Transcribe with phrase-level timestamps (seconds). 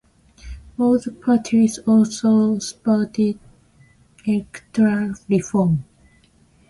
[0.79, 3.15] All the parties also support
[4.25, 5.83] electoral reform.